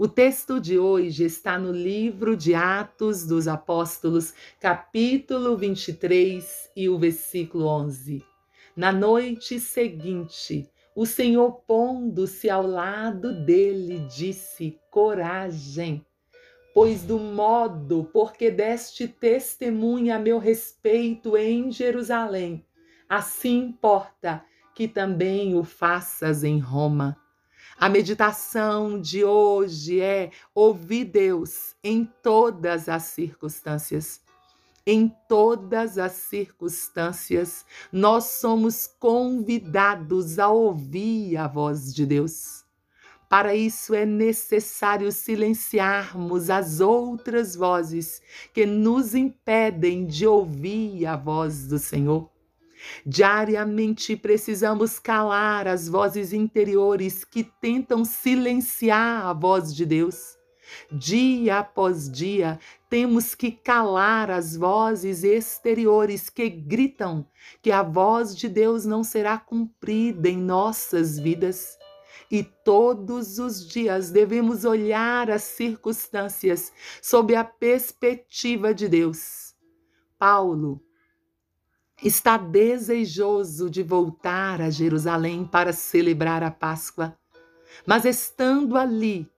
O 0.00 0.06
texto 0.06 0.60
de 0.60 0.78
hoje 0.78 1.24
está 1.24 1.58
no 1.58 1.72
livro 1.72 2.36
de 2.36 2.54
Atos 2.54 3.26
dos 3.26 3.48
Apóstolos, 3.48 4.32
capítulo 4.60 5.56
23 5.56 6.70
e 6.76 6.88
o 6.88 6.96
versículo 6.96 7.66
11. 7.66 8.24
Na 8.76 8.92
noite 8.92 9.58
seguinte, 9.58 10.70
o 10.94 11.04
Senhor, 11.04 11.50
pondo-se 11.66 12.48
ao 12.48 12.64
lado 12.64 13.44
dele, 13.44 14.06
disse: 14.06 14.78
Coragem, 14.88 16.06
pois 16.72 17.02
do 17.02 17.18
modo 17.18 18.08
porque 18.12 18.52
deste 18.52 19.08
testemunha 19.08 20.14
a 20.14 20.20
meu 20.20 20.38
respeito 20.38 21.36
em 21.36 21.72
Jerusalém, 21.72 22.64
assim 23.08 23.64
importa 23.64 24.44
que 24.76 24.86
também 24.86 25.56
o 25.56 25.64
faças 25.64 26.44
em 26.44 26.60
Roma. 26.60 27.16
A 27.80 27.88
meditação 27.88 29.00
de 29.00 29.24
hoje 29.24 30.00
é 30.00 30.32
ouvir 30.52 31.04
Deus 31.04 31.76
em 31.82 32.04
todas 32.24 32.88
as 32.88 33.04
circunstâncias. 33.04 34.20
Em 34.84 35.14
todas 35.28 35.96
as 35.96 36.10
circunstâncias, 36.10 37.64
nós 37.92 38.24
somos 38.24 38.88
convidados 38.98 40.40
a 40.40 40.48
ouvir 40.48 41.36
a 41.36 41.46
voz 41.46 41.94
de 41.94 42.04
Deus. 42.04 42.64
Para 43.28 43.54
isso 43.54 43.94
é 43.94 44.04
necessário 44.04 45.12
silenciarmos 45.12 46.50
as 46.50 46.80
outras 46.80 47.54
vozes 47.54 48.20
que 48.52 48.66
nos 48.66 49.14
impedem 49.14 50.04
de 50.04 50.26
ouvir 50.26 51.06
a 51.06 51.14
voz 51.14 51.68
do 51.68 51.78
Senhor. 51.78 52.28
Diariamente 53.04 54.16
precisamos 54.16 54.98
calar 54.98 55.66
as 55.66 55.88
vozes 55.88 56.32
interiores 56.32 57.24
que 57.24 57.44
tentam 57.44 58.04
silenciar 58.04 59.26
a 59.26 59.32
voz 59.32 59.74
de 59.74 59.86
Deus. 59.86 60.38
Dia 60.92 61.60
após 61.60 62.10
dia, 62.10 62.58
temos 62.90 63.34
que 63.34 63.50
calar 63.50 64.30
as 64.30 64.56
vozes 64.56 65.24
exteriores 65.24 66.28
que 66.28 66.48
gritam 66.48 67.26
que 67.62 67.70
a 67.70 67.82
voz 67.82 68.36
de 68.36 68.48
Deus 68.48 68.84
não 68.84 69.02
será 69.02 69.38
cumprida 69.38 70.28
em 70.28 70.36
nossas 70.36 71.18
vidas. 71.18 71.78
E 72.30 72.42
todos 72.42 73.38
os 73.38 73.66
dias 73.66 74.10
devemos 74.10 74.64
olhar 74.64 75.30
as 75.30 75.42
circunstâncias 75.44 76.72
sob 77.00 77.34
a 77.34 77.44
perspectiva 77.44 78.74
de 78.74 78.88
Deus. 78.88 79.54
Paulo 80.18 80.82
está 82.02 82.36
desejoso 82.36 83.68
de 83.68 83.82
voltar 83.82 84.60
a 84.60 84.70
Jerusalém 84.70 85.44
para 85.44 85.72
celebrar 85.72 86.42
a 86.42 86.50
Páscoa. 86.50 87.16
Mas 87.86 88.04
estando 88.04 88.76
ali, 88.76 89.28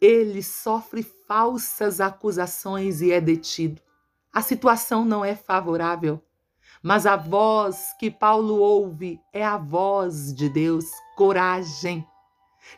ele 0.00 0.42
sofre 0.42 1.02
falsas 1.26 2.00
acusações 2.00 3.00
e 3.00 3.10
é 3.10 3.20
detido. 3.20 3.80
A 4.32 4.42
situação 4.42 5.04
não 5.04 5.24
é 5.24 5.34
favorável, 5.34 6.22
mas 6.82 7.06
a 7.06 7.16
voz 7.16 7.94
que 7.98 8.10
Paulo 8.10 8.58
ouve 8.58 9.20
é 9.32 9.44
a 9.44 9.56
voz 9.56 10.32
de 10.32 10.48
Deus. 10.48 10.84
Coragem. 11.16 12.06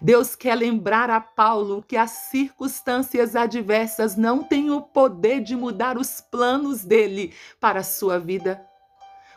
Deus 0.00 0.36
quer 0.36 0.54
lembrar 0.54 1.10
a 1.10 1.20
Paulo 1.20 1.82
que 1.86 1.96
as 1.96 2.10
circunstâncias 2.10 3.34
adversas 3.34 4.16
não 4.16 4.44
têm 4.44 4.70
o 4.70 4.80
poder 4.80 5.40
de 5.40 5.56
mudar 5.56 5.98
os 5.98 6.20
planos 6.20 6.84
dele 6.84 7.34
para 7.58 7.80
a 7.80 7.84
sua 7.84 8.18
vida 8.18 8.69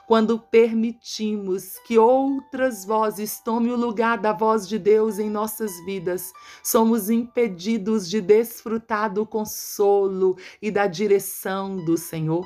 quando 0.08 0.38
permitimos 0.38 1.80
que 1.88 1.98
outras 1.98 2.84
vozes 2.86 3.40
tomem 3.40 3.72
o 3.72 3.78
lugar 3.78 4.18
da 4.18 4.34
voz 4.34 4.68
de 4.68 4.78
Deus 4.78 5.18
em 5.18 5.30
nossas 5.30 5.72
vidas, 5.86 6.34
somos 6.62 7.10
impedidos 7.10 8.10
de 8.10 8.20
desfrutar 8.20 9.14
do 9.14 9.26
consolo 9.26 10.38
e 10.62 10.70
da 10.70 10.88
direção 10.88 11.78
do 11.78 11.98
Senhor. 11.98 12.46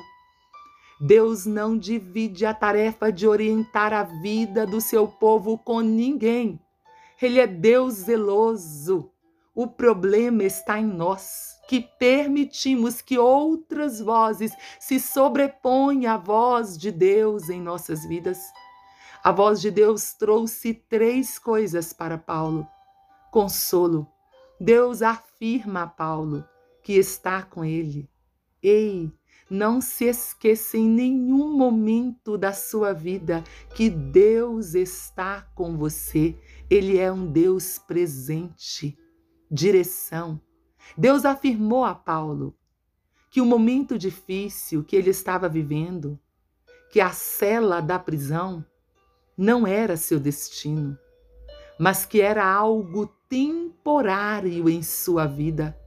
Deus 1.00 1.46
não 1.46 1.76
divide 1.76 2.46
a 2.46 2.54
tarefa 2.54 3.12
de 3.12 3.26
orientar 3.26 3.92
a 3.92 4.04
vida 4.04 4.66
do 4.66 4.80
seu 4.80 5.06
povo 5.06 5.58
com 5.58 5.80
ninguém. 5.80 6.60
Ele 7.20 7.40
é 7.40 7.46
Deus 7.46 7.94
zeloso. 7.94 9.10
O 9.54 9.66
problema 9.66 10.44
está 10.44 10.78
em 10.78 10.86
nós 10.86 11.57
que 11.68 11.82
permitimos 11.82 13.02
que 13.02 13.18
outras 13.18 14.00
vozes 14.00 14.50
se 14.80 14.98
sobreponham 14.98 16.10
à 16.10 16.16
voz 16.16 16.78
de 16.78 16.90
Deus 16.90 17.50
em 17.50 17.60
nossas 17.60 18.06
vidas. 18.06 18.38
A 19.22 19.30
voz 19.30 19.60
de 19.60 19.70
Deus 19.70 20.14
trouxe 20.14 20.72
três 20.72 21.38
coisas 21.38 21.92
para 21.92 22.16
Paulo: 22.16 22.66
consolo. 23.30 24.08
Deus 24.58 25.02
afirma 25.02 25.82
a 25.82 25.86
Paulo 25.86 26.42
que 26.82 26.94
está 26.94 27.42
com 27.42 27.62
ele. 27.62 28.08
Ei, 28.62 29.12
não 29.50 29.80
se 29.80 30.06
esqueça 30.06 30.78
em 30.78 30.88
nenhum 30.88 31.54
momento 31.54 32.38
da 32.38 32.54
sua 32.54 32.94
vida 32.94 33.44
que 33.74 33.90
Deus 33.90 34.74
está 34.74 35.42
com 35.54 35.76
você. 35.76 36.34
Ele 36.70 36.96
é 36.98 37.12
um 37.12 37.30
Deus 37.30 37.78
presente, 37.78 38.98
direção, 39.50 40.40
Deus 40.96 41.24
afirmou 41.24 41.84
a 41.84 41.94
Paulo 41.94 42.54
que 43.30 43.40
o 43.40 43.46
momento 43.46 43.98
difícil 43.98 44.82
que 44.82 44.96
ele 44.96 45.10
estava 45.10 45.48
vivendo, 45.48 46.18
que 46.90 47.00
a 47.00 47.10
cela 47.10 47.80
da 47.80 47.98
prisão, 47.98 48.64
não 49.36 49.66
era 49.66 49.96
seu 49.96 50.18
destino, 50.18 50.98
mas 51.78 52.04
que 52.04 52.20
era 52.20 52.44
algo 52.44 53.06
temporário 53.28 54.68
em 54.68 54.82
sua 54.82 55.26
vida. 55.26 55.78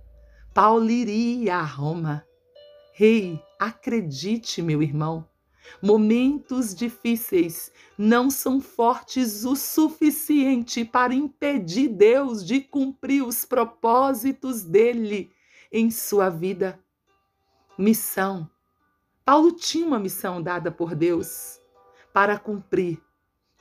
Paulo 0.53 0.89
iria 0.89 1.57
a 1.57 1.63
Roma. 1.63 2.25
Rei, 2.93 3.33
hey, 3.33 3.43
acredite, 3.59 4.61
meu 4.61 4.83
irmão, 4.83 5.27
Momentos 5.81 6.75
difíceis 6.75 7.71
não 7.97 8.29
são 8.29 8.59
fortes 8.59 9.45
o 9.45 9.55
suficiente 9.55 10.85
para 10.85 11.13
impedir 11.13 11.87
Deus 11.87 12.45
de 12.45 12.61
cumprir 12.61 13.23
os 13.23 13.45
propósitos 13.45 14.63
dele 14.63 15.31
em 15.71 15.89
sua 15.89 16.29
vida. 16.29 16.79
Missão. 17.77 18.49
Paulo 19.23 19.51
tinha 19.51 19.87
uma 19.87 19.99
missão 19.99 20.41
dada 20.41 20.71
por 20.71 20.93
Deus 20.93 21.59
para 22.13 22.37
cumprir, 22.37 23.01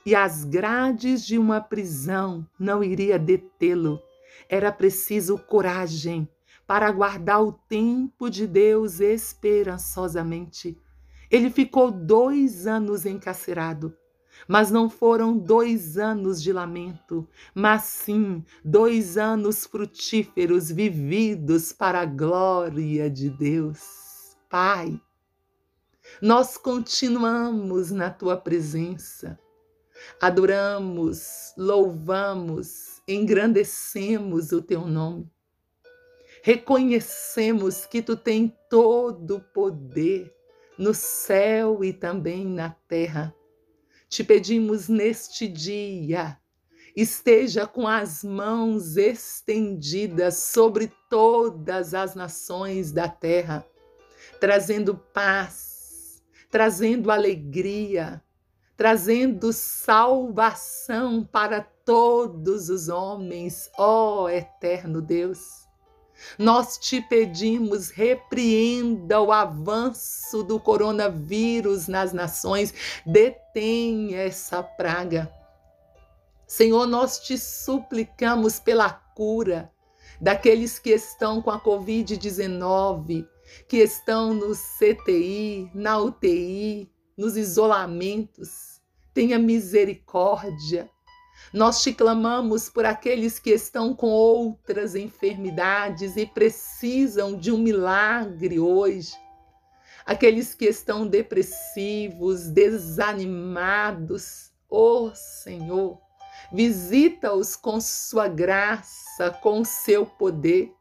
e 0.05 0.13
as 0.13 0.43
grades 0.43 1.25
de 1.25 1.37
uma 1.37 1.61
prisão 1.61 2.45
não 2.59 2.83
iria 2.83 3.17
detê-lo. 3.17 4.01
Era 4.49 4.71
preciso 4.71 5.37
coragem 5.37 6.27
para 6.67 6.87
aguardar 6.87 7.41
o 7.41 7.51
tempo 7.51 8.29
de 8.29 8.47
Deus 8.47 8.99
esperançosamente. 8.99 10.77
Ele 11.31 11.49
ficou 11.49 11.89
dois 11.89 12.67
anos 12.67 13.05
encarcerado. 13.05 13.95
Mas 14.47 14.71
não 14.71 14.89
foram 14.89 15.37
dois 15.37 15.97
anos 15.97 16.41
de 16.41 16.51
lamento, 16.51 17.27
mas 17.53 17.83
sim 17.83 18.43
dois 18.65 19.17
anos 19.17 19.65
frutíferos 19.65 20.71
vividos 20.71 21.71
para 21.71 22.01
a 22.01 22.05
glória 22.05 23.09
de 23.09 23.29
Deus. 23.29 24.35
Pai, 24.49 24.99
nós 26.21 26.57
continuamos 26.57 27.91
na 27.91 28.09
tua 28.09 28.35
presença, 28.35 29.39
adoramos, 30.19 31.53
louvamos, 31.55 33.01
engrandecemos 33.07 34.51
o 34.51 34.61
teu 34.61 34.87
nome. 34.87 35.29
Reconhecemos 36.41 37.85
que 37.85 38.01
tu 38.01 38.15
tens 38.17 38.51
todo 38.69 39.37
o 39.37 39.41
poder 39.41 40.40
no 40.81 40.95
céu 40.95 41.83
e 41.83 41.93
também 41.93 42.43
na 42.43 42.71
terra. 42.87 43.35
Te 44.09 44.23
pedimos 44.23 44.89
neste 44.89 45.47
dia, 45.47 46.39
esteja 46.95 47.67
com 47.67 47.87
as 47.87 48.23
mãos 48.23 48.97
estendidas 48.97 50.37
sobre 50.37 50.91
todas 51.07 51.93
as 51.93 52.15
nações 52.15 52.91
da 52.91 53.07
terra, 53.07 53.63
trazendo 54.39 54.97
paz, 54.97 56.23
trazendo 56.49 57.11
alegria, 57.11 58.19
trazendo 58.75 59.53
salvação 59.53 61.23
para 61.23 61.61
todos 61.61 62.69
os 62.69 62.89
homens, 62.89 63.69
ó 63.77 64.27
eterno 64.27 64.99
Deus. 64.99 65.60
Nós 66.37 66.77
te 66.77 67.01
pedimos, 67.01 67.89
repreenda 67.89 69.21
o 69.21 69.31
avanço 69.31 70.43
do 70.43 70.59
coronavírus 70.59 71.87
nas 71.87 72.13
nações, 72.13 72.73
detenha 73.05 74.19
essa 74.19 74.61
praga. 74.61 75.31
Senhor, 76.47 76.85
nós 76.85 77.19
te 77.19 77.37
suplicamos 77.37 78.59
pela 78.59 78.89
cura 78.89 79.71
daqueles 80.19 80.77
que 80.77 80.91
estão 80.91 81.41
com 81.41 81.49
a 81.49 81.59
Covid-19, 81.59 83.25
que 83.67 83.77
estão 83.77 84.33
no 84.33 84.53
CTI, 84.53 85.71
na 85.73 85.97
UTI, 85.97 86.91
nos 87.17 87.37
isolamentos. 87.37 88.81
Tenha 89.13 89.39
misericórdia. 89.39 90.89
Nós 91.53 91.83
te 91.83 91.93
clamamos 91.93 92.69
por 92.69 92.85
aqueles 92.85 93.39
que 93.39 93.49
estão 93.49 93.93
com 93.93 94.07
outras 94.07 94.95
enfermidades 94.95 96.15
e 96.15 96.25
precisam 96.25 97.37
de 97.37 97.51
um 97.51 97.57
milagre 97.57 98.57
hoje. 98.59 99.11
Aqueles 100.05 100.55
que 100.55 100.65
estão 100.65 101.05
depressivos, 101.05 102.47
desanimados. 102.47 104.51
Oh, 104.69 105.11
Senhor, 105.13 105.99
Visita-os 106.51 107.55
com 107.55 107.79
sua 107.79 108.27
graça, 108.27 109.31
com 109.41 109.63
seu 109.63 110.05
poder. 110.05 110.75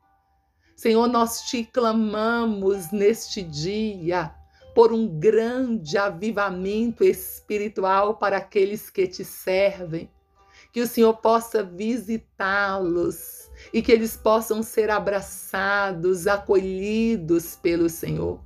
Senhor, 0.74 1.06
nós 1.06 1.42
te 1.42 1.64
clamamos 1.64 2.90
neste 2.90 3.40
dia 3.40 4.34
por 4.74 4.92
um 4.92 5.06
grande 5.06 5.96
avivamento 5.96 7.04
espiritual 7.04 8.16
para 8.16 8.38
aqueles 8.38 8.90
que 8.90 9.06
te 9.06 9.24
servem. 9.24 10.10
Que 10.72 10.80
o 10.80 10.86
Senhor 10.86 11.14
possa 11.14 11.62
visitá-los 11.62 13.50
e 13.72 13.82
que 13.82 13.92
eles 13.92 14.16
possam 14.16 14.62
ser 14.62 14.90
abraçados, 14.90 16.26
acolhidos 16.26 17.56
pelo 17.56 17.88
Senhor. 17.88 18.40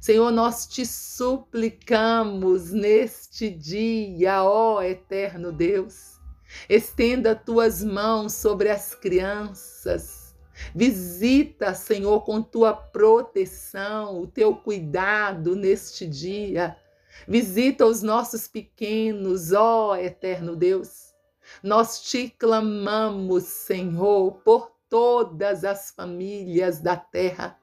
Senhor, 0.00 0.30
nós 0.30 0.66
te 0.66 0.84
suplicamos 0.84 2.72
neste 2.72 3.48
dia, 3.48 4.44
ó 4.44 4.82
eterno 4.82 5.50
Deus 5.50 6.14
Estenda 6.68 7.34
tuas 7.34 7.82
mãos 7.82 8.32
sobre 8.32 8.70
as 8.70 8.94
crianças. 8.94 10.34
Visita, 10.74 11.74
Senhor, 11.74 12.20
com 12.24 12.40
tua 12.40 12.72
proteção, 12.72 14.20
o 14.20 14.26
teu 14.26 14.54
cuidado 14.54 15.56
neste 15.56 16.06
dia. 16.06 16.76
Visita 17.26 17.84
os 17.86 18.02
nossos 18.02 18.46
pequenos, 18.46 19.52
ó 19.52 19.96
eterno 19.96 20.56
Deus. 20.56 21.03
Nós 21.62 22.02
te 22.02 22.28
clamamos, 22.28 23.44
Senhor, 23.44 24.32
por 24.44 24.72
todas 24.88 25.64
as 25.64 25.90
famílias 25.90 26.80
da 26.80 26.96
terra, 26.96 27.58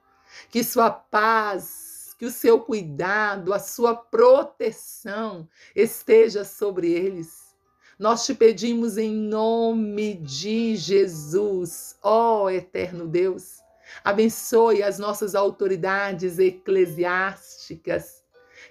que 0.50 0.62
sua 0.62 0.90
paz, 0.90 2.14
que 2.18 2.26
o 2.26 2.30
seu 2.30 2.60
cuidado, 2.60 3.52
a 3.52 3.58
sua 3.58 3.94
proteção 3.96 5.48
esteja 5.74 6.44
sobre 6.44 6.92
eles. 6.92 7.56
Nós 7.98 8.24
te 8.24 8.34
pedimos 8.34 8.98
em 8.98 9.12
nome 9.12 10.14
de 10.14 10.76
Jesus, 10.76 11.96
ó 12.02 12.50
eterno 12.50 13.06
Deus, 13.06 13.60
abençoe 14.02 14.82
as 14.82 14.98
nossas 14.98 15.34
autoridades 15.34 16.38
eclesiásticas, 16.38 18.22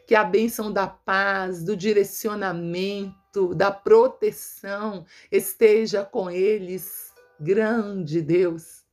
que 0.06 0.16
a 0.16 0.24
bênção 0.24 0.72
da 0.72 0.88
paz, 0.88 1.64
do 1.64 1.76
direcionamento, 1.76 3.21
da 3.56 3.72
proteção 3.72 5.06
esteja 5.32 6.04
com 6.04 6.30
eles, 6.30 7.12
grande 7.40 8.22
Deus. 8.22 8.84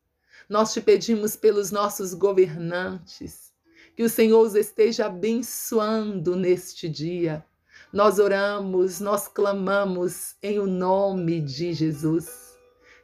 Nós 0.49 0.73
te 0.73 0.81
pedimos 0.81 1.37
pelos 1.37 1.71
nossos 1.71 2.15
governantes, 2.15 3.53
que 3.95 4.03
o 4.03 4.09
Senhor 4.09 4.41
os 4.41 4.55
esteja 4.55 5.07
abençoando 5.07 6.37
neste 6.37 6.89
dia 6.89 7.45
nós 7.93 8.19
oramos, 8.19 9.01
nós 9.01 9.29
clamamos 9.29 10.37
em 10.43 10.59
o 10.59 10.67
nome 10.67 11.41
de 11.41 11.73
Jesus. 11.73 12.57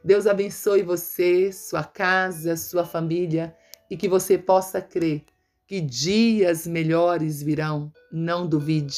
Deus 0.03 0.27
abençoe 0.27 0.83
você, 0.83 1.51
sua 1.51 1.83
casa, 1.83 2.55
sua 2.55 2.85
família 2.85 3.55
e 3.89 3.97
que 3.97 4.07
você 4.07 4.37
possa 4.37 4.79
crer 4.79 5.23
que 5.65 5.81
dias 5.81 6.67
melhores 6.67 7.41
virão. 7.41 7.91
Não 8.11 8.47
duvide. 8.47 8.95